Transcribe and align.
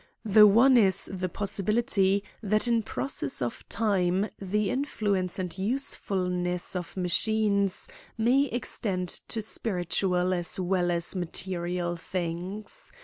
The 0.25 0.47
one 0.47 0.77
is 0.77 1.11
the 1.13 1.29
possibility 1.29 2.23
that 2.41 2.67
in 2.67 2.81
process 2.81 3.39
of 3.39 3.63
time 3.69 4.29
the 4.39 4.69
influ 4.69 5.15
ence 5.15 5.37
and 5.37 5.55
usefulness 5.55 6.75
of 6.75 6.97
machines 6.97 7.87
may 8.17 8.45
extend 8.45 9.09
to 9.27 9.43
spiritual 9.43 10.33
as 10.33 10.59
well 10.59 10.89
as 10.89 11.15
material 11.15 11.97
things. 11.97 12.91